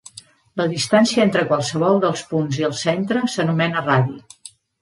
[0.59, 4.21] La distància entre qualsevol dels punts i el centre s'anomena radi.